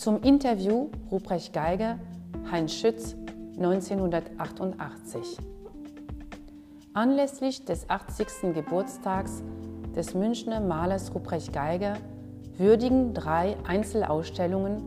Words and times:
Zum 0.00 0.22
Interview 0.22 0.88
Ruprecht 1.10 1.52
Geiger, 1.52 1.98
Heinz 2.50 2.72
Schütz, 2.72 3.14
1988. 3.58 5.36
Anlässlich 6.94 7.66
des 7.66 7.90
80. 7.90 8.54
Geburtstags 8.54 9.42
des 9.94 10.14
Münchner 10.14 10.60
Malers 10.60 11.14
Ruprecht 11.14 11.52
Geiger 11.52 11.98
würdigen 12.56 13.12
drei 13.12 13.58
Einzelausstellungen 13.68 14.80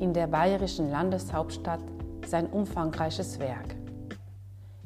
in 0.00 0.12
der 0.12 0.26
bayerischen 0.26 0.90
Landeshauptstadt 0.90 1.84
sein 2.26 2.48
umfangreiches 2.48 3.38
Werk. 3.38 3.76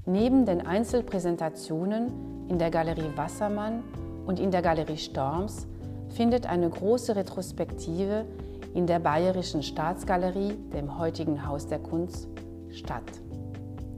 Neben 0.04 0.44
den 0.44 0.66
Einzelpräsentationen 0.66 2.48
in 2.50 2.58
der 2.58 2.70
Galerie 2.70 3.16
Wassermann 3.16 3.82
und 4.26 4.40
in 4.40 4.50
der 4.50 4.60
Galerie 4.60 4.98
Storms 4.98 5.66
findet 6.10 6.44
eine 6.44 6.68
große 6.68 7.16
Retrospektive 7.16 8.26
in 8.74 8.86
der 8.86 8.98
Bayerischen 8.98 9.62
Staatsgalerie, 9.62 10.54
dem 10.72 10.98
heutigen 10.98 11.46
Haus 11.46 11.66
der 11.66 11.78
Kunst, 11.78 12.28
statt. 12.70 13.02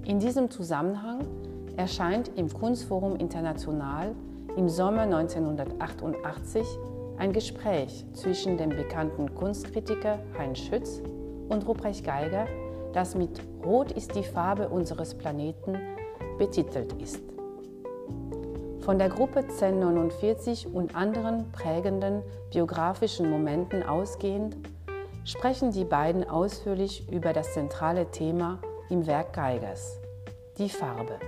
In 0.04 0.18
diesem 0.18 0.50
Zusammenhang 0.50 1.20
erscheint 1.76 2.30
im 2.36 2.52
Kunstforum 2.52 3.16
International 3.16 4.14
im 4.56 4.68
Sommer 4.68 5.02
1988 5.02 6.66
ein 7.18 7.32
Gespräch 7.32 8.04
zwischen 8.14 8.56
dem 8.56 8.70
bekannten 8.70 9.34
Kunstkritiker 9.34 10.18
Heinz 10.36 10.58
Schütz 10.58 11.02
und 11.48 11.66
Ruprecht 11.66 12.04
Geiger, 12.04 12.46
das 12.92 13.14
mit 13.14 13.40
Rot 13.64 13.92
ist 13.92 14.14
die 14.14 14.24
Farbe 14.24 14.68
unseres 14.68 15.14
Planeten 15.14 15.78
betitelt 16.38 16.92
ist. 17.00 17.31
Von 18.84 18.98
der 18.98 19.10
Gruppe 19.10 19.41
1049 19.41 20.66
und 20.66 20.96
anderen 20.96 21.52
prägenden 21.52 22.24
biografischen 22.50 23.30
Momenten 23.30 23.84
ausgehend 23.84 24.57
sprechen 25.24 25.70
die 25.70 25.84
beiden 25.84 26.29
ausführlich 26.29 27.09
über 27.09 27.32
das 27.32 27.52
zentrale 27.54 28.10
Thema 28.10 28.59
im 28.90 29.07
Werk 29.07 29.34
Geigers, 29.34 30.01
die 30.59 30.68
Farbe. 30.68 31.20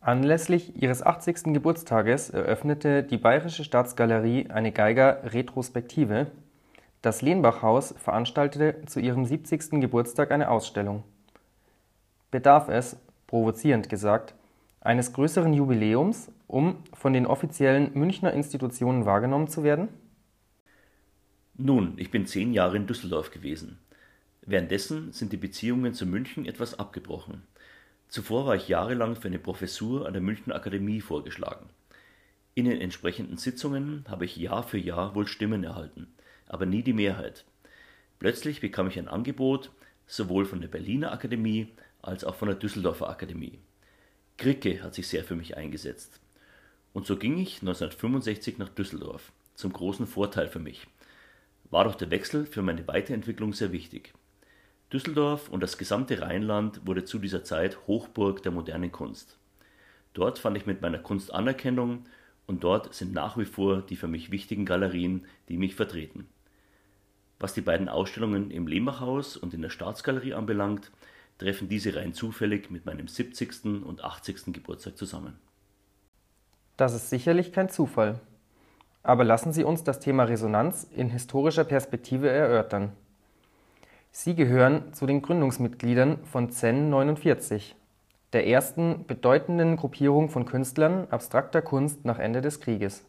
Anlässlich 0.00 0.80
ihres 0.80 1.02
80. 1.02 1.52
Geburtstages 1.52 2.30
eröffnete 2.30 3.02
die 3.02 3.18
Bayerische 3.18 3.64
Staatsgalerie 3.64 4.50
eine 4.50 4.70
Geiger-Retrospektive. 4.70 6.28
Das 7.02 7.22
Lehnbach-Haus 7.22 7.92
veranstaltete 7.98 8.86
zu 8.86 9.00
ihrem 9.00 9.24
70. 9.24 9.80
Geburtstag 9.80 10.30
eine 10.30 10.48
Ausstellung. 10.48 11.02
Bedarf 12.34 12.68
es, 12.68 12.96
provozierend 13.28 13.88
gesagt, 13.88 14.34
eines 14.80 15.12
größeren 15.12 15.52
Jubiläums, 15.52 16.32
um 16.48 16.82
von 16.92 17.12
den 17.12 17.26
offiziellen 17.26 17.92
Münchner 17.94 18.32
Institutionen 18.32 19.06
wahrgenommen 19.06 19.46
zu 19.46 19.62
werden? 19.62 19.86
Nun, 21.56 21.92
ich 21.96 22.10
bin 22.10 22.26
zehn 22.26 22.52
Jahre 22.52 22.76
in 22.76 22.88
Düsseldorf 22.88 23.30
gewesen. 23.30 23.78
Währenddessen 24.42 25.12
sind 25.12 25.32
die 25.32 25.36
Beziehungen 25.36 25.94
zu 25.94 26.06
München 26.06 26.44
etwas 26.44 26.76
abgebrochen. 26.76 27.44
Zuvor 28.08 28.46
war 28.46 28.56
ich 28.56 28.66
jahrelang 28.66 29.14
für 29.14 29.28
eine 29.28 29.38
Professur 29.38 30.04
an 30.04 30.12
der 30.12 30.20
Münchner 30.20 30.56
Akademie 30.56 31.00
vorgeschlagen. 31.00 31.66
In 32.56 32.64
den 32.64 32.80
entsprechenden 32.80 33.36
Sitzungen 33.36 34.06
habe 34.08 34.24
ich 34.24 34.36
Jahr 34.36 34.64
für 34.64 34.78
Jahr 34.78 35.14
wohl 35.14 35.28
Stimmen 35.28 35.62
erhalten, 35.62 36.08
aber 36.48 36.66
nie 36.66 36.82
die 36.82 36.94
Mehrheit. 36.94 37.44
Plötzlich 38.18 38.60
bekam 38.60 38.88
ich 38.88 38.98
ein 38.98 39.06
Angebot, 39.06 39.70
sowohl 40.08 40.46
von 40.46 40.60
der 40.60 40.66
Berliner 40.68 41.12
Akademie 41.12 41.68
als 42.06 42.24
auch 42.24 42.34
von 42.34 42.48
der 42.48 42.56
Düsseldorfer 42.56 43.08
Akademie. 43.08 43.58
Kricke 44.36 44.82
hat 44.82 44.94
sich 44.94 45.08
sehr 45.08 45.24
für 45.24 45.36
mich 45.36 45.56
eingesetzt. 45.56 46.20
Und 46.92 47.06
so 47.06 47.16
ging 47.16 47.38
ich 47.38 47.60
1965 47.60 48.58
nach 48.58 48.68
Düsseldorf, 48.68 49.32
zum 49.54 49.72
großen 49.72 50.06
Vorteil 50.06 50.48
für 50.48 50.58
mich. 50.58 50.86
War 51.70 51.84
doch 51.84 51.94
der 51.94 52.10
Wechsel 52.10 52.46
für 52.46 52.62
meine 52.62 52.86
Weiterentwicklung 52.86 53.52
sehr 53.52 53.72
wichtig. 53.72 54.12
Düsseldorf 54.92 55.48
und 55.48 55.62
das 55.62 55.78
gesamte 55.78 56.20
Rheinland 56.20 56.86
wurde 56.86 57.04
zu 57.04 57.18
dieser 57.18 57.42
Zeit 57.42 57.86
Hochburg 57.88 58.42
der 58.42 58.52
modernen 58.52 58.92
Kunst. 58.92 59.38
Dort 60.12 60.38
fand 60.38 60.56
ich 60.56 60.66
mit 60.66 60.82
meiner 60.82 60.98
Kunst 60.98 61.34
Anerkennung 61.34 62.04
und 62.46 62.62
dort 62.62 62.94
sind 62.94 63.12
nach 63.12 63.36
wie 63.36 63.44
vor 63.44 63.82
die 63.82 63.96
für 63.96 64.06
mich 64.06 64.30
wichtigen 64.30 64.64
Galerien, 64.64 65.26
die 65.48 65.56
mich 65.56 65.74
vertreten. 65.74 66.28
Was 67.40 67.54
die 67.54 67.60
beiden 67.60 67.88
Ausstellungen 67.88 68.50
im 68.50 68.68
Lehmachhaus 68.68 69.36
und 69.36 69.54
in 69.54 69.62
der 69.62 69.70
Staatsgalerie 69.70 70.34
anbelangt, 70.34 70.92
treffen 71.38 71.68
diese 71.68 71.96
rein 71.96 72.14
zufällig 72.14 72.70
mit 72.70 72.86
meinem 72.86 73.08
70. 73.08 73.64
und 73.84 74.04
80. 74.04 74.52
Geburtstag 74.52 74.96
zusammen. 74.96 75.38
Das 76.76 76.94
ist 76.94 77.10
sicherlich 77.10 77.52
kein 77.52 77.68
Zufall. 77.68 78.20
Aber 79.02 79.24
lassen 79.24 79.52
Sie 79.52 79.64
uns 79.64 79.84
das 79.84 80.00
Thema 80.00 80.24
Resonanz 80.24 80.88
in 80.96 81.10
historischer 81.10 81.64
Perspektive 81.64 82.30
erörtern. 82.30 82.92
Sie 84.10 84.34
gehören 84.34 84.94
zu 84.94 85.06
den 85.06 85.22
Gründungsmitgliedern 85.22 86.24
von 86.24 86.50
Zen 86.50 86.88
49, 86.88 87.76
der 88.32 88.46
ersten 88.46 89.06
bedeutenden 89.06 89.76
Gruppierung 89.76 90.30
von 90.30 90.46
Künstlern 90.46 91.06
abstrakter 91.10 91.62
Kunst 91.62 92.04
nach 92.04 92.18
Ende 92.18 92.40
des 92.40 92.60
Krieges. 92.60 93.04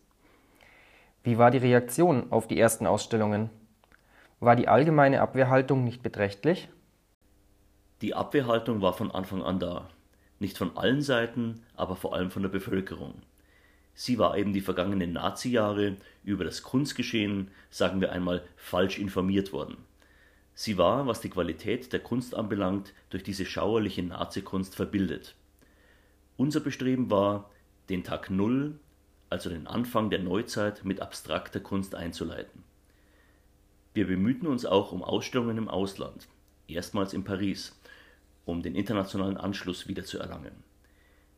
Wie 1.24 1.38
war 1.38 1.50
die 1.50 1.60
Reaktion 1.60 2.32
auf 2.32 2.48
die 2.48 2.60
ersten 2.60 2.86
Ausstellungen? 2.86 3.50
War 4.40 4.56
die 4.56 4.68
allgemeine 4.68 5.22
Abwehrhaltung 5.22 5.84
nicht 5.84 6.04
beträchtlich? 6.04 6.70
Die 8.02 8.14
Abwehrhaltung 8.14 8.82
war 8.82 8.94
von 8.94 9.12
Anfang 9.12 9.42
an 9.42 9.60
da. 9.60 9.90
Nicht 10.40 10.58
von 10.58 10.76
allen 10.76 11.02
Seiten, 11.02 11.62
aber 11.76 11.96
vor 11.96 12.14
allem 12.14 12.30
von 12.30 12.42
der 12.42 12.50
Bevölkerung. 12.50 13.22
Sie 13.94 14.20
war 14.20 14.38
eben 14.38 14.52
die 14.52 14.62
vergangenen 14.62 15.14
Nazi-Jahre 15.14 15.96
über 16.26 16.44
das 16.44 16.62
Kunstgeschehen, 16.64 17.50
sagen 17.70 18.02
wir 18.02 18.12
einmal, 18.12 18.44
falsch 18.58 19.00
informiert 19.00 19.54
worden. 19.54 19.78
Sie 20.54 20.78
war, 20.78 21.08
was 21.08 21.22
die 21.22 21.30
Qualität 21.30 21.94
der 21.94 22.02
Kunst 22.02 22.36
anbelangt, 22.36 22.94
durch 23.10 23.24
diese 23.24 23.46
schauerliche 23.46 24.04
Nazikunst 24.04 24.76
verbildet. 24.76 25.36
Unser 26.36 26.60
Bestreben 26.60 27.10
war, 27.10 27.50
den 27.88 28.04
Tag 28.04 28.30
Null, 28.30 28.78
also 29.30 29.50
den 29.50 29.68
Anfang 29.68 30.10
der 30.10 30.20
Neuzeit, 30.20 30.84
mit 30.84 31.00
abstrakter 31.00 31.62
Kunst 31.62 31.96
einzuleiten. 31.96 32.64
Wir 33.94 34.08
bemühten 34.08 34.48
uns 34.48 34.66
auch 34.66 34.92
um 34.92 35.02
Ausstellungen 35.02 35.58
im 35.58 35.70
Ausland, 35.70 36.28
erstmals 36.68 37.14
in 37.14 37.24
Paris, 37.24 37.80
um 38.46 38.62
den 38.62 38.76
internationalen 38.76 39.38
Anschluss 39.38 39.88
wiederzuerlangen. 39.88 40.54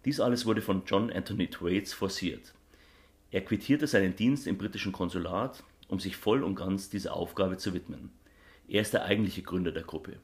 Dies 0.05 0.19
alles 0.19 0.45
wurde 0.45 0.61
von 0.61 0.83
John 0.85 1.11
Anthony 1.11 1.47
Thwaites 1.49 1.93
forciert. 1.93 2.53
Er 3.31 3.41
quittierte 3.41 3.87
seinen 3.87 4.15
Dienst 4.15 4.47
im 4.47 4.57
britischen 4.57 4.91
Konsulat, 4.91 5.63
um 5.87 5.99
sich 5.99 6.15
voll 6.15 6.43
und 6.43 6.55
ganz 6.55 6.89
dieser 6.89 7.13
Aufgabe 7.13 7.57
zu 7.57 7.73
widmen. 7.73 8.11
Er 8.67 8.81
ist 8.81 8.93
der 8.93 9.05
eigentliche 9.05 9.41
Gründer 9.41 9.71
der 9.71 9.83
Gruppe. 9.83 10.17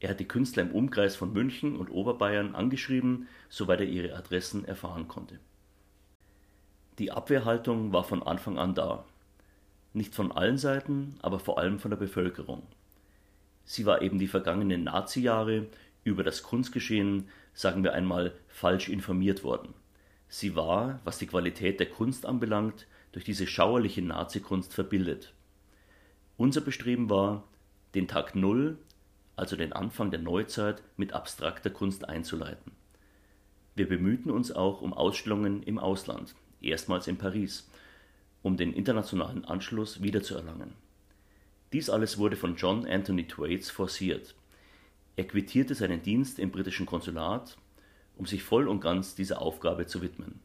Er 0.00 0.10
hat 0.10 0.20
die 0.20 0.28
Künstler 0.28 0.62
im 0.62 0.72
Umkreis 0.72 1.16
von 1.16 1.32
München 1.32 1.76
und 1.76 1.90
Oberbayern 1.90 2.54
angeschrieben, 2.54 3.28
soweit 3.48 3.80
er 3.80 3.86
ihre 3.86 4.14
Adressen 4.14 4.64
erfahren 4.64 5.08
konnte. 5.08 5.38
Die 6.98 7.10
Abwehrhaltung 7.10 7.92
war 7.92 8.04
von 8.04 8.22
Anfang 8.22 8.58
an 8.58 8.74
da. 8.74 9.04
Nicht 9.92 10.14
von 10.14 10.32
allen 10.32 10.58
Seiten, 10.58 11.16
aber 11.22 11.38
vor 11.38 11.58
allem 11.58 11.78
von 11.78 11.90
der 11.90 11.98
Bevölkerung. 11.98 12.62
Sie 13.64 13.86
war 13.86 14.02
eben 14.02 14.18
die 14.18 14.26
vergangenen 14.26 14.84
Nazi-Jahre 14.84 15.66
über 16.04 16.22
das 16.22 16.42
Kunstgeschehen, 16.42 17.28
sagen 17.54 17.82
wir 17.82 17.94
einmal, 17.94 18.34
falsch 18.48 18.88
informiert 18.88 19.42
worden. 19.42 19.74
Sie 20.28 20.54
war, 20.54 21.00
was 21.04 21.18
die 21.18 21.26
Qualität 21.26 21.80
der 21.80 21.88
Kunst 21.88 22.26
anbelangt, 22.26 22.86
durch 23.12 23.24
diese 23.24 23.46
schauerliche 23.46 24.02
Nazikunst 24.02 24.74
verbildet. 24.74 25.32
Unser 26.36 26.60
Bestreben 26.60 27.08
war, 27.10 27.44
den 27.94 28.08
Tag 28.08 28.34
Null, 28.34 28.76
also 29.36 29.56
den 29.56 29.72
Anfang 29.72 30.10
der 30.10 30.20
Neuzeit, 30.20 30.82
mit 30.96 31.12
abstrakter 31.12 31.70
Kunst 31.70 32.08
einzuleiten. 32.08 32.72
Wir 33.76 33.88
bemühten 33.88 34.30
uns 34.30 34.52
auch 34.52 34.82
um 34.82 34.92
Ausstellungen 34.92 35.62
im 35.62 35.78
Ausland, 35.78 36.34
erstmals 36.60 37.06
in 37.06 37.18
Paris, 37.18 37.68
um 38.42 38.56
den 38.56 38.72
internationalen 38.72 39.44
Anschluss 39.44 40.02
wiederzuerlangen. 40.02 40.72
Dies 41.72 41.90
alles 41.90 42.18
wurde 42.18 42.36
von 42.36 42.56
John 42.56 42.86
Anthony 42.86 43.26
Thwaites 43.26 43.70
forciert. 43.70 44.34
Er 45.16 45.24
quittierte 45.24 45.74
seinen 45.74 46.02
Dienst 46.02 46.38
im 46.38 46.50
britischen 46.50 46.86
Konsulat, 46.86 47.56
um 48.16 48.26
sich 48.26 48.42
voll 48.42 48.68
und 48.68 48.80
ganz 48.80 49.14
dieser 49.14 49.40
Aufgabe 49.40 49.86
zu 49.86 50.02
widmen. 50.02 50.40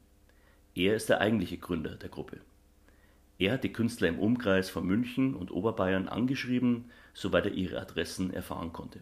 Er 0.76 0.96
ist 0.96 1.10
der 1.10 1.22
eigentliche 1.22 1.58
Gründer 1.58 1.96
der 1.96 2.10
Gruppe. 2.10 2.40
Er 3.40 3.54
hat 3.54 3.64
die 3.64 3.74
Künstler 3.74 4.10
im 4.10 4.20
Umkreis 4.20 4.70
von 4.70 4.86
München 4.86 5.34
und 5.34 5.52
Oberbayern 5.52 6.08
angeschrieben, 6.08 6.92
soweit 7.14 7.46
er 7.46 7.54
ihre 7.54 7.80
Adressen 7.80 8.34
erfahren 8.34 8.74
konnte. 8.74 9.00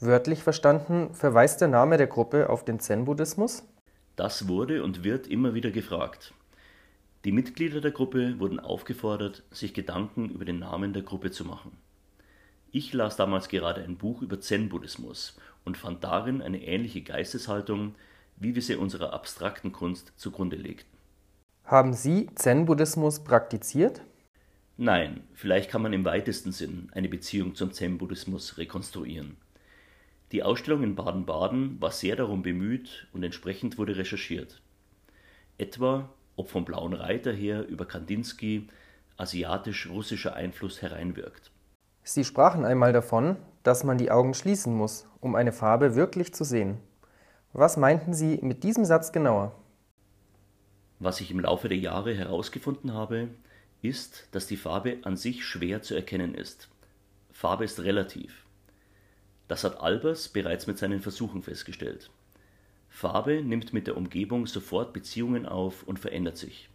Wörtlich 0.00 0.42
verstanden 0.42 1.14
verweist 1.14 1.60
der 1.60 1.68
Name 1.68 1.96
der 1.96 2.06
Gruppe 2.06 2.50
auf 2.50 2.64
den 2.64 2.78
Zen-Buddhismus? 2.78 3.64
Das 4.16 4.48
wurde 4.48 4.82
und 4.82 5.04
wird 5.04 5.26
immer 5.26 5.54
wieder 5.54 5.70
gefragt. 5.70 6.34
Die 7.24 7.32
Mitglieder 7.32 7.80
der 7.80 7.90
Gruppe 7.90 8.38
wurden 8.38 8.60
aufgefordert, 8.60 9.42
sich 9.50 9.74
Gedanken 9.74 10.30
über 10.30 10.44
den 10.44 10.60
Namen 10.60 10.92
der 10.92 11.02
Gruppe 11.02 11.30
zu 11.30 11.44
machen. 11.44 11.76
Ich 12.70 12.92
las 12.92 13.16
damals 13.16 13.48
gerade 13.48 13.82
ein 13.82 13.96
Buch 13.96 14.20
über 14.20 14.40
Zen-Buddhismus 14.40 15.38
und 15.64 15.78
fand 15.78 16.04
darin 16.04 16.42
eine 16.42 16.62
ähnliche 16.62 17.00
Geisteshaltung, 17.00 17.94
wie 18.36 18.54
wir 18.54 18.62
sie 18.62 18.76
unserer 18.76 19.12
abstrakten 19.14 19.72
Kunst 19.72 20.12
zugrunde 20.16 20.56
legten. 20.56 20.98
Haben 21.64 21.94
Sie 21.94 22.28
Zen-Buddhismus 22.34 23.24
praktiziert? 23.24 24.02
Nein, 24.76 25.24
vielleicht 25.34 25.70
kann 25.70 25.82
man 25.82 25.92
im 25.92 26.04
weitesten 26.04 26.52
Sinn 26.52 26.88
eine 26.92 27.08
Beziehung 27.08 27.54
zum 27.54 27.72
Zen-Buddhismus 27.72 28.58
rekonstruieren. 28.58 29.36
Die 30.32 30.42
Ausstellung 30.42 30.82
in 30.82 30.94
Baden-Baden 30.94 31.80
war 31.80 31.90
sehr 31.90 32.16
darum 32.16 32.42
bemüht 32.42 33.08
und 33.12 33.22
entsprechend 33.22 33.78
wurde 33.78 33.96
recherchiert. 33.96 34.60
Etwa, 35.56 36.10
ob 36.36 36.50
vom 36.50 36.64
Blauen 36.64 36.92
Reiter 36.92 37.32
her 37.32 37.66
über 37.66 37.86
Kandinsky 37.86 38.68
asiatisch-russischer 39.16 40.34
Einfluss 40.34 40.80
hereinwirkt. 40.82 41.50
Sie 42.10 42.24
sprachen 42.24 42.64
einmal 42.64 42.94
davon, 42.94 43.36
dass 43.64 43.84
man 43.84 43.98
die 43.98 44.10
Augen 44.10 44.32
schließen 44.32 44.74
muss, 44.74 45.06
um 45.20 45.34
eine 45.34 45.52
Farbe 45.52 45.94
wirklich 45.94 46.32
zu 46.32 46.42
sehen. 46.42 46.78
Was 47.52 47.76
meinten 47.76 48.14
Sie 48.14 48.38
mit 48.40 48.64
diesem 48.64 48.86
Satz 48.86 49.12
genauer? 49.12 49.54
Was 51.00 51.20
ich 51.20 51.30
im 51.30 51.40
Laufe 51.40 51.68
der 51.68 51.76
Jahre 51.76 52.14
herausgefunden 52.14 52.94
habe, 52.94 53.28
ist, 53.82 54.26
dass 54.30 54.46
die 54.46 54.56
Farbe 54.56 54.96
an 55.02 55.18
sich 55.18 55.44
schwer 55.44 55.82
zu 55.82 55.94
erkennen 55.94 56.34
ist. 56.34 56.70
Farbe 57.30 57.64
ist 57.64 57.80
relativ. 57.80 58.46
Das 59.46 59.62
hat 59.62 59.78
Albers 59.78 60.30
bereits 60.30 60.66
mit 60.66 60.78
seinen 60.78 61.00
Versuchen 61.00 61.42
festgestellt. 61.42 62.08
Farbe 62.88 63.42
nimmt 63.42 63.74
mit 63.74 63.86
der 63.86 63.98
Umgebung 63.98 64.46
sofort 64.46 64.94
Beziehungen 64.94 65.44
auf 65.44 65.82
und 65.82 65.98
verändert 65.98 66.38
sich. 66.38 66.70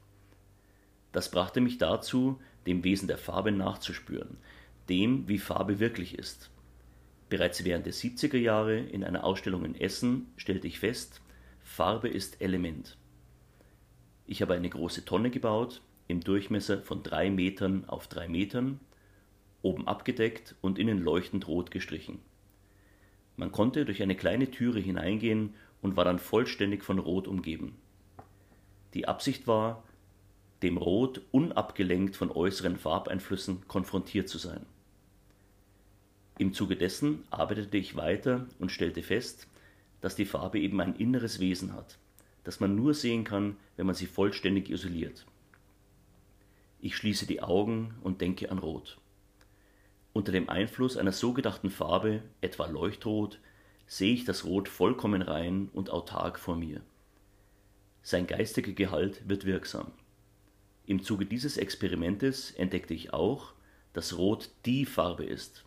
Das 1.11 1.31
brachte 1.31 1.59
mich 1.59 1.79
dazu, 1.79 2.39
dem 2.67 2.83
Wesen 2.83 3.07
der 3.07 3.17
Farbe 3.17 3.51
nachzuspüren, 3.51 4.37
dem, 4.89 5.27
wie 5.27 5.39
Farbe 5.39 5.79
wirklich 5.79 6.17
ist. 6.17 6.49
Bereits 7.29 7.63
während 7.63 7.85
der 7.85 7.93
70er 7.93 8.37
Jahre 8.37 8.77
in 8.77 9.03
einer 9.03 9.23
Ausstellung 9.23 9.65
in 9.65 9.75
Essen 9.75 10.31
stellte 10.37 10.67
ich 10.67 10.79
fest, 10.79 11.21
Farbe 11.63 12.09
ist 12.09 12.41
Element. 12.41 12.97
Ich 14.25 14.41
habe 14.41 14.53
eine 14.53 14.69
große 14.69 15.05
Tonne 15.05 15.31
gebaut, 15.31 15.81
im 16.07 16.21
Durchmesser 16.21 16.81
von 16.81 17.01
drei 17.01 17.29
Metern 17.29 17.85
auf 17.85 18.07
drei 18.07 18.27
Metern, 18.27 18.79
oben 19.61 19.87
abgedeckt 19.87 20.55
und 20.61 20.77
innen 20.77 20.99
leuchtend 20.99 21.47
rot 21.47 21.71
gestrichen. 21.71 22.19
Man 23.35 23.51
konnte 23.51 23.85
durch 23.85 24.03
eine 24.03 24.15
kleine 24.15 24.51
Türe 24.51 24.79
hineingehen 24.79 25.55
und 25.81 25.95
war 25.97 26.05
dann 26.05 26.19
vollständig 26.19 26.83
von 26.83 26.99
Rot 26.99 27.27
umgeben. 27.27 27.75
Die 28.93 29.07
Absicht 29.07 29.47
war, 29.47 29.83
dem 30.61 30.77
Rot 30.77 31.21
unabgelenkt 31.31 32.15
von 32.15 32.31
äußeren 32.31 32.77
Farbeinflüssen 32.77 33.67
konfrontiert 33.67 34.29
zu 34.29 34.37
sein. 34.37 34.65
Im 36.37 36.53
Zuge 36.53 36.75
dessen 36.75 37.23
arbeitete 37.29 37.77
ich 37.77 37.95
weiter 37.95 38.47
und 38.59 38.71
stellte 38.71 39.03
fest, 39.03 39.47
dass 40.01 40.15
die 40.15 40.25
Farbe 40.25 40.59
eben 40.59 40.81
ein 40.81 40.95
inneres 40.95 41.39
Wesen 41.39 41.73
hat 41.73 41.97
das 42.43 42.59
man 42.59 42.75
nur 42.75 42.93
sehen 42.93 43.23
kann, 43.23 43.57
wenn 43.77 43.85
man 43.85 43.95
sie 43.95 44.05
vollständig 44.05 44.69
isoliert. 44.69 45.25
Ich 46.79 46.95
schließe 46.95 47.25
die 47.25 47.41
Augen 47.41 47.95
und 48.01 48.21
denke 48.21 48.51
an 48.51 48.59
Rot. 48.59 48.97
Unter 50.11 50.31
dem 50.31 50.49
Einfluss 50.49 50.97
einer 50.97 51.13
so 51.13 51.33
gedachten 51.33 51.69
Farbe, 51.69 52.21
etwa 52.41 52.67
Leuchtrot, 52.67 53.39
sehe 53.87 54.13
ich 54.13 54.25
das 54.25 54.45
Rot 54.45 54.67
vollkommen 54.67 55.21
rein 55.21 55.69
und 55.73 55.89
autark 55.89 56.37
vor 56.37 56.55
mir. 56.55 56.81
Sein 58.01 58.27
geistiger 58.27 58.73
Gehalt 58.73 59.27
wird 59.27 59.45
wirksam. 59.45 59.91
Im 60.85 61.01
Zuge 61.01 61.25
dieses 61.25 61.57
Experimentes 61.57 62.51
entdeckte 62.51 62.93
ich 62.93 63.13
auch, 63.13 63.53
dass 63.93 64.17
Rot 64.17 64.49
die 64.65 64.85
Farbe 64.85 65.23
ist. 65.23 65.63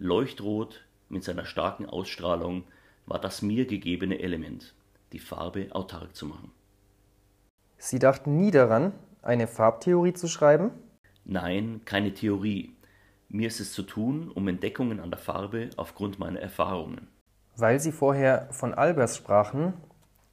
Leuchtrot 0.00 0.80
mit 1.10 1.22
seiner 1.24 1.44
starken 1.44 1.86
Ausstrahlung 1.86 2.64
war 3.04 3.20
das 3.20 3.42
mir 3.42 3.66
gegebene 3.66 4.18
Element 4.18 4.74
die 5.12 5.18
Farbe 5.18 5.68
autark 5.72 6.14
zu 6.16 6.24
machen. 6.24 6.52
Sie 7.76 7.98
dachten 7.98 8.36
nie 8.36 8.50
daran, 8.50 8.92
eine 9.20 9.46
Farbtheorie 9.46 10.14
zu 10.14 10.26
schreiben? 10.26 10.70
Nein, 11.24 11.82
keine 11.84 12.14
Theorie. 12.14 12.74
Mir 13.28 13.48
ist 13.48 13.60
es 13.60 13.72
zu 13.72 13.82
tun, 13.82 14.30
um 14.30 14.48
Entdeckungen 14.48 15.00
an 15.00 15.10
der 15.10 15.20
Farbe 15.20 15.70
aufgrund 15.76 16.18
meiner 16.18 16.40
Erfahrungen. 16.40 17.08
Weil 17.56 17.78
Sie 17.78 17.92
vorher 17.92 18.48
von 18.52 18.72
Albers 18.72 19.18
sprachen, 19.18 19.74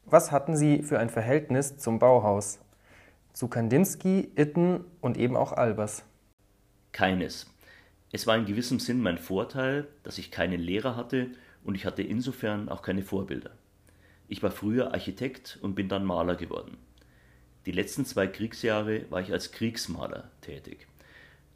was 0.06 0.31
hatten 0.31 0.56
Sie 0.56 0.81
für 0.81 0.98
ein 0.98 1.10
Verhältnis 1.10 1.78
zum 1.78 2.00
Bauhaus? 2.00 2.60
Zu 3.34 3.50
Kandinsky, 3.50 4.31
Itten 4.36 4.86
und 5.02 5.18
eben 5.18 5.36
auch 5.36 5.52
Albers? 5.52 6.04
Keines. 6.94 7.54
Es 8.12 8.25
war 8.25 8.38
in 8.38 8.45
gewissem 8.45 8.80
Sinn 8.80 9.01
mein 9.01 9.18
Vorteil, 9.18 9.88
dass 10.04 10.18
ich 10.18 10.31
keinen 10.31 10.62
Lehrer 10.62 10.95
hatte 10.95 11.31
und 11.63 11.75
ich 11.75 11.86
hatte 11.86 12.01
insofern 12.01 12.69
auch 12.69 12.81
keine 12.81 13.04
Vorbilder. 13.04 13.51
Ich 14.30 14.42
war 14.44 14.51
früher 14.51 14.94
Architekt 14.94 15.59
und 15.62 15.75
bin 15.75 15.89
dann 15.89 16.06
Maler 16.06 16.36
geworden. 16.36 16.77
Die 17.65 17.71
letzten 17.71 18.06
zwei 18.06 18.27
Kriegsjahre 18.27 19.06
war 19.09 19.19
ich 19.21 19.31
als 19.33 19.51
Kriegsmaler 19.51 20.31
tätig. 20.39 20.88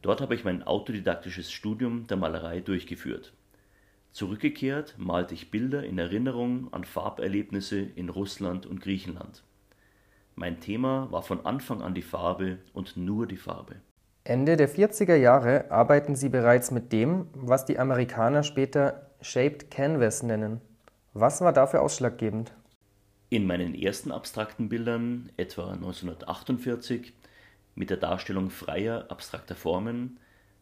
Dort 0.01 0.19
habe 0.19 0.36
ich 0.36 0.44
mein 0.44 0.63
autodidaktisches 0.63 1.51
Studium 1.51 2.07
der 2.07 2.18
Malerei 2.18 2.59
durchgeführt. 2.59 3.33
Zurückgekehrt 4.12 4.95
malte 4.97 5.33
ich 5.33 5.51
Bilder 5.51 5.86
in 5.86 5.97
Erinnerung 5.97 6.74
an 6.74 6.83
Farberlebnisse 6.83 7.80
in 7.80 8.09
Russland 8.09 8.65
und 8.65 8.81
Griechenland. 8.81 9.44
Mein 10.36 10.59
Thema 10.59 11.09
war 11.12 11.21
von 11.21 11.45
Anfang 11.45 11.81
an 11.81 11.94
die 11.94 12.01
Farbe 12.01 12.57
und 12.74 12.97
nur 12.97 13.25
die 13.25 13.38
Farbe. 13.38 13.75
Ende 14.23 14.56
der 14.56 14.69
40er 14.69 15.15
Jahre 15.15 15.71
arbeiten 15.71 16.15
Sie 16.15 16.29
bereits 16.29 16.69
mit 16.69 16.94
dem, 16.94 17.27
was 17.33 17.65
die 17.65 17.79
Amerikaner 17.79 18.44
später 18.44 19.09
Shaped 19.19 19.71
Canvas 19.71 20.21
nennen. 20.21 20.62
Was 21.13 21.41
war 21.41 21.53
dafür 21.53 21.81
ausschlaggebend? 21.81 22.53
In 23.29 23.47
meinen 23.47 23.73
ersten 23.73 24.12
abstrakten 24.12 24.69
Bildern, 24.69 25.31
etwa 25.38 25.71
1948, 25.71 27.13
mit 27.73 27.89
der 27.89 27.97
Darstellung 27.97 28.51
freier 28.51 29.06
abstrakter 29.09 29.56
Formen, 29.56 30.19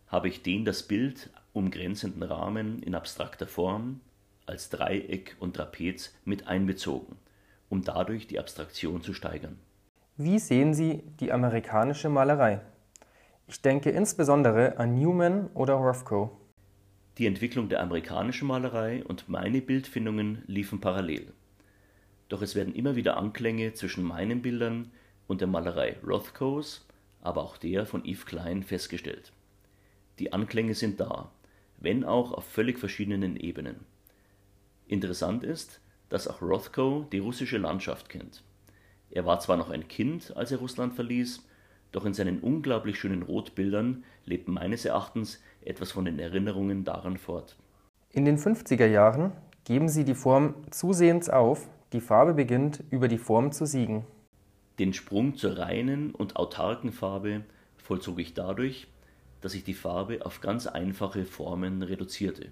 habe 0.07 0.29
ich 0.29 0.41
den 0.41 0.63
das 0.63 0.83
Bild 0.83 1.29
umgrenzenden 1.51 2.23
Rahmen 2.23 2.81
in 2.81 2.95
abstrakter 2.95 3.47
Form 3.47 3.99
als 4.45 4.69
Dreieck 4.69 5.35
und 5.39 5.57
Trapez 5.57 6.13
mit 6.23 6.47
einbezogen, 6.47 7.17
um 7.67 7.83
dadurch 7.83 8.25
die 8.25 8.39
Abstraktion 8.39 9.01
zu 9.01 9.13
steigern. 9.13 9.59
Wie 10.15 10.39
sehen 10.39 10.73
Sie 10.73 11.03
die 11.19 11.33
amerikanische 11.33 12.07
Malerei? 12.07 12.61
Ich 13.49 13.61
denke 13.61 13.89
insbesondere 13.89 14.77
an 14.77 14.95
Newman 14.95 15.47
oder 15.53 15.73
Rothko. 15.73 16.31
Die 17.17 17.25
Entwicklung 17.25 17.67
der 17.67 17.81
amerikanischen 17.81 18.47
Malerei 18.47 19.03
und 19.03 19.27
meine 19.27 19.61
Bildfindungen 19.61 20.43
liefen 20.47 20.79
parallel 20.79 21.33
doch 22.29 22.43
es 22.43 22.55
werden 22.55 22.73
immer 22.75 22.95
wieder 22.95 23.17
Anklänge 23.17 23.73
zwischen 23.73 24.03
meinen 24.03 24.41
Bildern 24.41 24.91
und 25.27 25.41
der 25.41 25.47
Malerei 25.47 25.97
Rothkos, 26.05 26.87
aber 27.21 27.41
auch 27.41 27.57
der 27.57 27.85
von 27.85 28.05
Yves 28.05 28.25
Klein 28.25 28.63
festgestellt. 28.63 29.33
Die 30.19 30.31
Anklänge 30.31 30.75
sind 30.75 30.99
da, 30.99 31.31
wenn 31.77 32.03
auch 32.03 32.31
auf 32.31 32.45
völlig 32.45 32.77
verschiedenen 32.77 33.35
Ebenen. 33.35 33.77
Interessant 34.87 35.43
ist, 35.43 35.81
dass 36.09 36.27
auch 36.27 36.41
Rothko 36.41 37.07
die 37.11 37.19
russische 37.19 37.57
Landschaft 37.57 38.09
kennt. 38.09 38.43
Er 39.11 39.25
war 39.25 39.39
zwar 39.39 39.57
noch 39.57 39.71
ein 39.71 39.87
Kind, 39.87 40.35
als 40.37 40.51
er 40.51 40.59
Russland 40.59 40.93
verließ, 40.93 41.47
doch 41.91 42.05
in 42.05 42.13
seinen 42.13 42.39
unglaublich 42.39 42.99
schönen 42.99 43.23
Rotbildern 43.23 44.03
lebt 44.25 44.47
meines 44.47 44.85
Erachtens 44.85 45.41
etwas 45.61 45.91
von 45.91 46.05
den 46.05 46.19
Erinnerungen 46.19 46.83
daran 46.83 47.17
fort. 47.17 47.57
In 48.11 48.25
den 48.25 48.37
50er 48.37 48.85
Jahren 48.85 49.31
geben 49.63 49.89
Sie 49.89 50.03
die 50.03 50.15
Form 50.15 50.55
zusehends 50.71 51.29
auf, 51.29 51.67
die 51.93 52.01
Farbe 52.01 52.33
beginnt, 52.33 52.83
über 52.91 53.07
die 53.07 53.17
Form 53.17 53.51
zu 53.51 53.65
siegen. 53.65 54.05
Den 54.77 54.93
Sprung 54.93 55.35
zur 55.35 55.57
reinen 55.57 56.11
und 56.11 56.35
autarken 56.35 56.91
Farbe 56.91 57.43
vollzog 57.77 58.19
ich 58.19 58.33
dadurch, 58.33 58.87
dass 59.41 59.53
ich 59.53 59.63
die 59.63 59.73
Farbe 59.73 60.25
auf 60.25 60.41
ganz 60.41 60.67
einfache 60.67 61.25
Formen 61.25 61.81
reduzierte. 61.81 62.51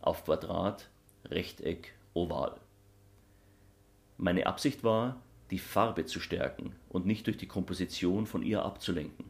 Auf 0.00 0.24
Quadrat, 0.24 0.90
Rechteck, 1.24 1.94
Oval. 2.14 2.56
Meine 4.16 4.46
Absicht 4.46 4.84
war, 4.84 5.20
die 5.50 5.58
Farbe 5.58 6.04
zu 6.04 6.20
stärken 6.20 6.74
und 6.90 7.06
nicht 7.06 7.26
durch 7.26 7.38
die 7.38 7.48
Komposition 7.48 8.26
von 8.26 8.42
ihr 8.42 8.62
abzulenken. 8.62 9.24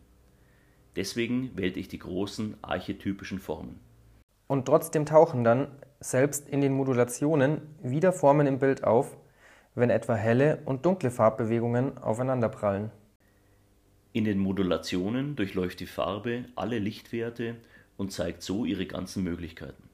Deswegen 0.97 1.57
wählte 1.57 1.79
ich 1.79 1.87
die 1.87 2.01
großen 2.01 2.57
archetypischen 2.63 3.39
Formen. 3.39 3.79
Und 4.49 4.67
trotzdem 4.67 5.07
tauchen 5.07 5.45
dann, 5.45 5.69
selbst 6.01 6.49
in 6.49 6.61
den 6.61 6.73
Modulationen, 6.73 7.61
wieder 7.83 8.13
Formen 8.13 8.49
im 8.49 8.59
Bild 8.59 8.83
auf, 8.83 9.17
wenn 9.77 9.91
etwa 9.91 10.15
helle 10.15 10.63
und 10.65 10.85
dunkle 10.85 11.13
Farbbewegungen 11.13 11.99
aufeinanderprallen. 11.99 12.91
In 14.13 14.25
den 14.25 14.39
Modulationen 14.39 15.37
durchläuft 15.37 15.79
die 15.79 15.87
Farbe 15.87 16.47
alle 16.57 16.81
Lichtwerte 16.81 17.57
und 17.97 18.11
zeigt 18.11 18.43
so 18.43 18.65
ihre 18.65 18.87
ganzen 18.87 19.23
Möglichkeiten. 19.23 19.85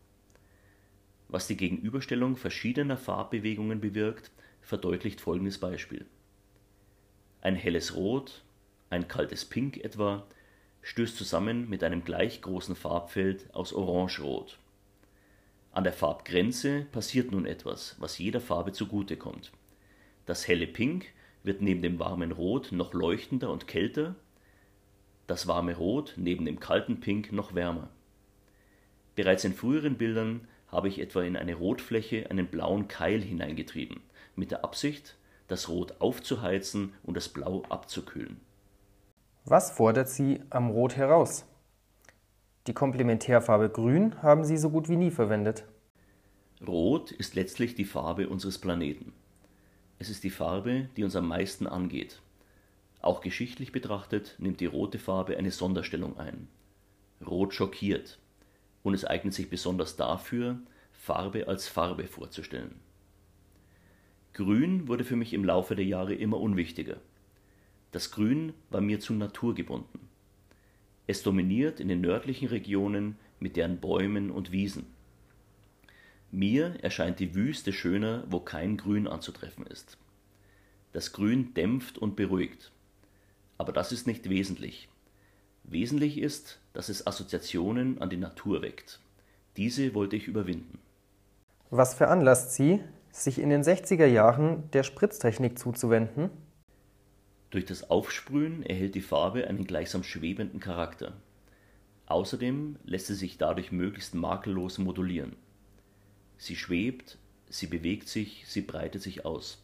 Was 1.28 1.48
die 1.48 1.56
Gegenüberstellung 1.56 2.36
verschiedener 2.36 2.96
Farbbewegungen 2.96 3.80
bewirkt, 3.80 4.30
verdeutlicht 4.62 5.20
folgendes 5.20 5.58
Beispiel. 5.58 6.06
Ein 7.46 7.54
helles 7.54 7.94
Rot, 7.94 8.42
ein 8.90 9.06
kaltes 9.06 9.44
Pink 9.44 9.76
etwa, 9.76 10.26
stößt 10.82 11.16
zusammen 11.16 11.70
mit 11.70 11.84
einem 11.84 12.02
gleich 12.02 12.42
großen 12.42 12.74
Farbfeld 12.74 13.54
aus 13.54 13.72
Orangerot. 13.72 14.58
An 15.70 15.84
der 15.84 15.92
Farbgrenze 15.92 16.88
passiert 16.90 17.30
nun 17.30 17.46
etwas, 17.46 17.94
was 18.00 18.18
jeder 18.18 18.40
Farbe 18.40 18.72
zugute 18.72 19.16
kommt. 19.16 19.52
Das 20.24 20.48
helle 20.48 20.66
Pink 20.66 21.06
wird 21.44 21.62
neben 21.62 21.82
dem 21.82 22.00
warmen 22.00 22.32
Rot 22.32 22.72
noch 22.72 22.92
leuchtender 22.94 23.52
und 23.52 23.68
kälter, 23.68 24.16
das 25.28 25.46
warme 25.46 25.76
Rot 25.76 26.14
neben 26.16 26.46
dem 26.46 26.58
kalten 26.58 26.98
Pink 26.98 27.30
noch 27.30 27.54
wärmer. 27.54 27.90
Bereits 29.14 29.44
in 29.44 29.54
früheren 29.54 29.96
Bildern 29.96 30.48
habe 30.66 30.88
ich 30.88 30.98
etwa 30.98 31.22
in 31.22 31.36
eine 31.36 31.54
Rotfläche 31.54 32.28
einen 32.28 32.48
blauen 32.48 32.88
Keil 32.88 33.22
hineingetrieben, 33.22 34.00
mit 34.34 34.50
der 34.50 34.64
Absicht, 34.64 35.14
das 35.48 35.68
Rot 35.68 36.00
aufzuheizen 36.00 36.92
und 37.02 37.16
das 37.16 37.28
Blau 37.28 37.62
abzukühlen. 37.68 38.40
Was 39.44 39.70
fordert 39.70 40.08
Sie 40.08 40.40
am 40.50 40.70
Rot 40.70 40.96
heraus? 40.96 41.44
Die 42.66 42.72
Komplementärfarbe 42.72 43.70
Grün 43.70 44.20
haben 44.22 44.44
Sie 44.44 44.56
so 44.56 44.70
gut 44.70 44.88
wie 44.88 44.96
nie 44.96 45.12
verwendet. 45.12 45.64
Rot 46.66 47.12
ist 47.12 47.34
letztlich 47.34 47.74
die 47.74 47.84
Farbe 47.84 48.28
unseres 48.28 48.58
Planeten. 48.58 49.12
Es 49.98 50.10
ist 50.10 50.24
die 50.24 50.30
Farbe, 50.30 50.88
die 50.96 51.04
uns 51.04 51.14
am 51.14 51.28
meisten 51.28 51.66
angeht. 51.66 52.20
Auch 53.00 53.20
geschichtlich 53.20 53.72
betrachtet 53.72 54.34
nimmt 54.38 54.60
die 54.60 54.66
rote 54.66 54.98
Farbe 54.98 55.36
eine 55.36 55.52
Sonderstellung 55.52 56.18
ein. 56.18 56.48
Rot 57.24 57.54
schockiert 57.54 58.18
und 58.82 58.94
es 58.94 59.04
eignet 59.04 59.34
sich 59.34 59.48
besonders 59.48 59.96
dafür, 59.96 60.58
Farbe 60.92 61.46
als 61.46 61.68
Farbe 61.68 62.06
vorzustellen. 62.08 62.80
Grün 64.36 64.86
wurde 64.86 65.02
für 65.02 65.16
mich 65.16 65.32
im 65.32 65.44
Laufe 65.46 65.74
der 65.74 65.86
Jahre 65.86 66.12
immer 66.14 66.38
unwichtiger. 66.38 66.98
Das 67.90 68.10
Grün 68.10 68.52
war 68.68 68.82
mir 68.82 69.00
zu 69.00 69.14
naturgebunden. 69.14 69.98
Es 71.06 71.22
dominiert 71.22 71.80
in 71.80 71.88
den 71.88 72.02
nördlichen 72.02 72.48
Regionen 72.48 73.16
mit 73.40 73.56
deren 73.56 73.80
Bäumen 73.80 74.30
und 74.30 74.52
Wiesen. 74.52 74.84
Mir 76.30 76.74
erscheint 76.82 77.18
die 77.18 77.34
Wüste 77.34 77.72
schöner, 77.72 78.24
wo 78.28 78.40
kein 78.40 78.76
Grün 78.76 79.06
anzutreffen 79.06 79.66
ist. 79.68 79.96
Das 80.92 81.12
Grün 81.12 81.54
dämpft 81.54 81.96
und 81.96 82.14
beruhigt. 82.14 82.72
Aber 83.56 83.72
das 83.72 83.90
ist 83.90 84.06
nicht 84.06 84.28
wesentlich. 84.28 84.90
Wesentlich 85.64 86.18
ist, 86.18 86.60
dass 86.74 86.90
es 86.90 87.06
Assoziationen 87.06 88.02
an 88.02 88.10
die 88.10 88.18
Natur 88.18 88.60
weckt. 88.60 89.00
Diese 89.56 89.94
wollte 89.94 90.16
ich 90.16 90.28
überwinden. 90.28 90.78
Was 91.70 91.94
veranlasst 91.94 92.52
Sie, 92.52 92.80
sich 93.24 93.38
in 93.38 93.50
den 93.50 93.62
60er 93.62 94.06
Jahren 94.06 94.70
der 94.72 94.82
Spritztechnik 94.82 95.58
zuzuwenden? 95.58 96.30
Durch 97.50 97.64
das 97.64 97.90
Aufsprühen 97.90 98.62
erhält 98.62 98.94
die 98.94 99.00
Farbe 99.00 99.46
einen 99.46 99.66
gleichsam 99.66 100.02
schwebenden 100.02 100.60
Charakter. 100.60 101.14
Außerdem 102.06 102.76
lässt 102.84 103.06
sie 103.06 103.14
sich 103.14 103.38
dadurch 103.38 103.72
möglichst 103.72 104.14
makellos 104.14 104.78
modulieren. 104.78 105.36
Sie 106.38 106.56
schwebt, 106.56 107.18
sie 107.48 107.66
bewegt 107.66 108.08
sich, 108.08 108.44
sie 108.46 108.60
breitet 108.60 109.02
sich 109.02 109.24
aus. 109.24 109.62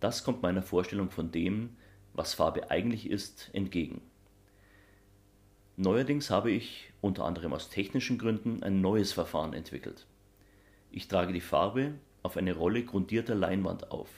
Das 0.00 0.24
kommt 0.24 0.42
meiner 0.42 0.62
Vorstellung 0.62 1.10
von 1.10 1.30
dem, 1.30 1.76
was 2.12 2.34
Farbe 2.34 2.70
eigentlich 2.70 3.10
ist, 3.10 3.50
entgegen. 3.52 4.00
Neuerdings 5.76 6.30
habe 6.30 6.50
ich, 6.50 6.92
unter 7.00 7.24
anderem 7.24 7.52
aus 7.52 7.70
technischen 7.70 8.18
Gründen, 8.18 8.62
ein 8.62 8.80
neues 8.80 9.12
Verfahren 9.12 9.52
entwickelt. 9.52 10.06
Ich 10.90 11.06
trage 11.06 11.32
die 11.32 11.40
Farbe 11.40 11.94
auf 12.22 12.36
eine 12.36 12.54
Rolle 12.54 12.84
grundierter 12.84 13.34
Leinwand 13.34 13.90
auf. 13.90 14.08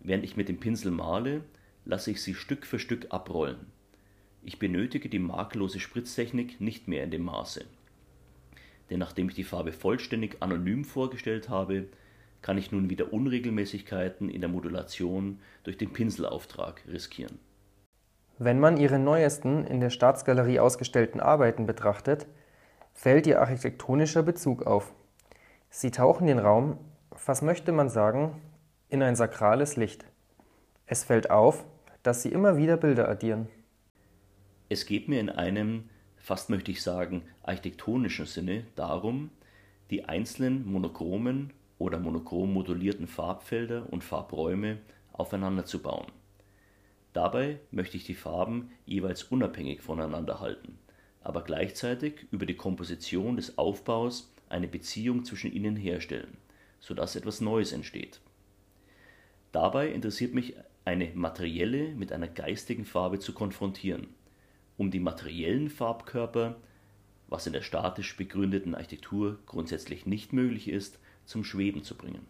Während 0.00 0.24
ich 0.24 0.36
mit 0.36 0.48
dem 0.48 0.58
Pinsel 0.58 0.92
male, 0.92 1.42
lasse 1.84 2.10
ich 2.10 2.22
sie 2.22 2.34
Stück 2.34 2.66
für 2.66 2.78
Stück 2.78 3.06
abrollen. 3.10 3.66
Ich 4.42 4.58
benötige 4.58 5.08
die 5.08 5.18
makellose 5.18 5.80
Spritztechnik 5.80 6.60
nicht 6.60 6.88
mehr 6.88 7.02
in 7.02 7.10
dem 7.10 7.24
Maße. 7.24 7.64
Denn 8.90 9.00
nachdem 9.00 9.28
ich 9.28 9.34
die 9.34 9.44
Farbe 9.44 9.72
vollständig 9.72 10.36
anonym 10.40 10.84
vorgestellt 10.84 11.48
habe, 11.48 11.86
kann 12.42 12.58
ich 12.58 12.70
nun 12.70 12.90
wieder 12.90 13.12
Unregelmäßigkeiten 13.12 14.28
in 14.28 14.40
der 14.40 14.50
Modulation 14.50 15.40
durch 15.64 15.76
den 15.76 15.92
Pinselauftrag 15.92 16.84
riskieren. 16.86 17.40
Wenn 18.38 18.60
man 18.60 18.76
ihre 18.76 18.98
neuesten 18.98 19.64
in 19.64 19.80
der 19.80 19.90
Staatsgalerie 19.90 20.60
ausgestellten 20.60 21.20
Arbeiten 21.20 21.66
betrachtet, 21.66 22.26
fällt 22.92 23.26
ihr 23.26 23.40
architektonischer 23.40 24.22
Bezug 24.22 24.62
auf. 24.62 24.94
Sie 25.78 25.90
tauchen 25.90 26.26
den 26.26 26.38
Raum, 26.38 26.78
was 27.26 27.42
möchte 27.42 27.70
man 27.70 27.90
sagen, 27.90 28.40
in 28.88 29.02
ein 29.02 29.14
sakrales 29.14 29.76
Licht. 29.76 30.06
Es 30.86 31.04
fällt 31.04 31.28
auf, 31.28 31.66
dass 32.02 32.22
sie 32.22 32.30
immer 32.30 32.56
wieder 32.56 32.78
Bilder 32.78 33.10
addieren. 33.10 33.46
Es 34.70 34.86
geht 34.86 35.06
mir 35.06 35.20
in 35.20 35.28
einem, 35.28 35.90
fast 36.16 36.48
möchte 36.48 36.70
ich 36.70 36.82
sagen, 36.82 37.24
architektonischen 37.42 38.24
Sinne 38.24 38.64
darum, 38.74 39.28
die 39.90 40.06
einzelnen 40.06 40.64
monochromen 40.64 41.52
oder 41.78 41.98
monochrom 41.98 42.54
modulierten 42.54 43.06
Farbfelder 43.06 43.92
und 43.92 44.02
Farbräume 44.02 44.78
aufeinander 45.12 45.66
zu 45.66 45.82
bauen. 45.82 46.10
Dabei 47.12 47.60
möchte 47.70 47.98
ich 47.98 48.04
die 48.04 48.14
Farben 48.14 48.70
jeweils 48.86 49.24
unabhängig 49.24 49.82
voneinander 49.82 50.40
halten, 50.40 50.78
aber 51.20 51.42
gleichzeitig 51.42 52.28
über 52.30 52.46
die 52.46 52.56
Komposition 52.56 53.36
des 53.36 53.58
Aufbaus 53.58 54.32
eine 54.48 54.68
Beziehung 54.68 55.24
zwischen 55.24 55.52
ihnen 55.52 55.76
herstellen, 55.76 56.36
sodass 56.80 57.16
etwas 57.16 57.40
Neues 57.40 57.72
entsteht. 57.72 58.20
Dabei 59.52 59.88
interessiert 59.88 60.34
mich 60.34 60.54
eine 60.84 61.10
materielle 61.14 61.94
mit 61.94 62.12
einer 62.12 62.28
geistigen 62.28 62.84
Farbe 62.84 63.18
zu 63.18 63.32
konfrontieren, 63.32 64.08
um 64.76 64.90
die 64.90 65.00
materiellen 65.00 65.70
Farbkörper, 65.70 66.56
was 67.28 67.46
in 67.46 67.52
der 67.52 67.62
statisch 67.62 68.16
begründeten 68.16 68.74
Architektur 68.74 69.38
grundsätzlich 69.46 70.06
nicht 70.06 70.32
möglich 70.32 70.68
ist, 70.68 70.98
zum 71.24 71.42
Schweben 71.42 71.82
zu 71.82 71.96
bringen 71.96 72.26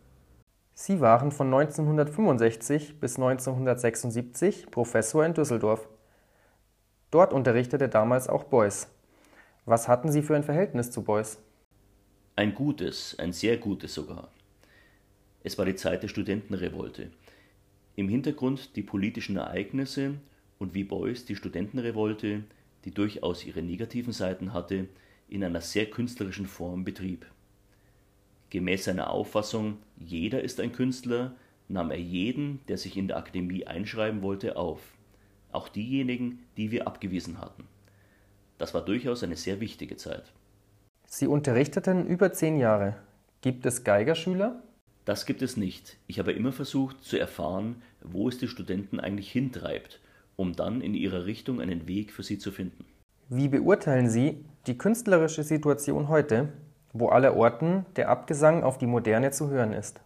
Sie 0.78 1.00
waren 1.00 1.32
von 1.32 1.46
1965 1.46 3.00
bis 3.00 3.16
1976 3.16 4.70
Professor 4.70 5.24
in 5.24 5.32
Düsseldorf. 5.32 5.88
Dort 7.10 7.32
unterrichtete 7.32 7.88
damals 7.88 8.28
auch 8.28 8.44
Beuys. 8.44 8.86
Was 9.64 9.88
hatten 9.88 10.12
Sie 10.12 10.20
für 10.20 10.36
ein 10.36 10.42
Verhältnis 10.42 10.90
zu 10.90 11.02
Beuys? 11.02 11.38
Ein 12.38 12.54
gutes, 12.54 13.18
ein 13.18 13.32
sehr 13.32 13.56
gutes 13.56 13.94
sogar. 13.94 14.30
Es 15.42 15.56
war 15.56 15.64
die 15.64 15.74
Zeit 15.74 16.02
der 16.02 16.08
Studentenrevolte. 16.08 17.10
Im 17.94 18.10
Hintergrund 18.10 18.76
die 18.76 18.82
politischen 18.82 19.38
Ereignisse 19.38 20.16
und 20.58 20.74
wie 20.74 20.84
Beuys 20.84 21.24
die 21.24 21.34
Studentenrevolte, 21.34 22.44
die 22.84 22.90
durchaus 22.90 23.46
ihre 23.46 23.62
negativen 23.62 24.12
Seiten 24.12 24.52
hatte, 24.52 24.86
in 25.30 25.42
einer 25.42 25.62
sehr 25.62 25.86
künstlerischen 25.86 26.46
Form 26.46 26.84
betrieb. 26.84 27.24
Gemäß 28.50 28.84
seiner 28.84 29.08
Auffassung, 29.08 29.78
jeder 29.98 30.42
ist 30.42 30.60
ein 30.60 30.72
Künstler, 30.72 31.34
nahm 31.68 31.90
er 31.90 31.98
jeden, 31.98 32.60
der 32.68 32.76
sich 32.76 32.98
in 32.98 33.08
der 33.08 33.16
Akademie 33.16 33.66
einschreiben 33.66 34.20
wollte, 34.20 34.58
auf, 34.58 34.82
auch 35.52 35.70
diejenigen, 35.70 36.40
die 36.58 36.70
wir 36.70 36.86
abgewiesen 36.86 37.40
hatten. 37.40 37.64
Das 38.58 38.74
war 38.74 38.84
durchaus 38.84 39.22
eine 39.22 39.36
sehr 39.36 39.60
wichtige 39.60 39.96
Zeit. 39.96 40.34
Sie 41.06 41.26
unterrichteten 41.26 42.06
über 42.06 42.32
zehn 42.32 42.58
Jahre. 42.58 42.96
Gibt 43.40 43.64
es 43.66 43.84
Geigerschüler? 43.84 44.62
Das 45.04 45.24
gibt 45.24 45.42
es 45.42 45.56
nicht. 45.56 45.96
Ich 46.06 46.18
habe 46.18 46.32
immer 46.32 46.52
versucht 46.52 47.02
zu 47.02 47.18
erfahren, 47.18 47.82
wo 48.02 48.28
es 48.28 48.38
die 48.38 48.48
Studenten 48.48 49.00
eigentlich 49.00 49.30
hintreibt, 49.30 50.00
um 50.36 50.54
dann 50.54 50.80
in 50.80 50.94
ihrer 50.94 51.26
Richtung 51.26 51.60
einen 51.60 51.86
Weg 51.86 52.12
für 52.12 52.22
sie 52.22 52.38
zu 52.38 52.50
finden. 52.50 52.84
Wie 53.28 53.48
beurteilen 53.48 54.08
Sie 54.08 54.44
die 54.66 54.78
künstlerische 54.78 55.42
Situation 55.42 56.08
heute 56.08 56.52
wo 56.98 57.08
allerorten 57.08 57.86
der 57.96 58.08
Abgesang 58.08 58.62
auf 58.62 58.78
die 58.78 58.86
Moderne 58.86 59.30
zu 59.30 59.48
hören 59.50 59.72
ist. 59.72 60.00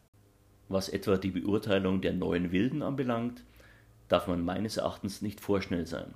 Was 0.68 0.88
etwa 0.88 1.16
die 1.16 1.30
Beurteilung 1.30 2.00
der 2.00 2.12
neuen 2.12 2.52
Wilden 2.52 2.82
anbelangt, 2.82 3.44
darf 4.08 4.26
man 4.26 4.44
meines 4.44 4.76
Erachtens 4.76 5.22
nicht 5.22 5.40
vorschnell 5.40 5.86
sein. 5.86 6.14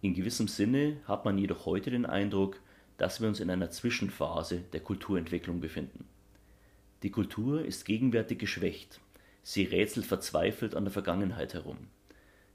In 0.00 0.14
gewissem 0.14 0.48
Sinne 0.48 0.96
hat 1.06 1.24
man 1.24 1.38
jedoch 1.38 1.66
heute 1.66 1.90
den 1.90 2.06
Eindruck, 2.06 2.60
dass 3.02 3.20
wir 3.20 3.26
uns 3.26 3.40
in 3.40 3.50
einer 3.50 3.68
Zwischenphase 3.68 4.60
der 4.72 4.78
Kulturentwicklung 4.78 5.58
befinden. 5.58 6.06
Die 7.02 7.10
Kultur 7.10 7.64
ist 7.64 7.84
gegenwärtig 7.84 8.38
geschwächt, 8.38 9.00
sie 9.42 9.64
rätselt 9.64 10.06
verzweifelt 10.06 10.76
an 10.76 10.84
der 10.84 10.92
Vergangenheit 10.92 11.52
herum. 11.52 11.88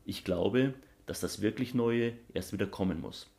Ich 0.05 0.23
glaube, 0.23 0.73
dass 1.05 1.19
das 1.19 1.41
wirklich 1.41 1.73
Neue 1.73 2.13
erst 2.33 2.53
wieder 2.53 2.65
kommen 2.65 3.01
muss. 3.01 3.29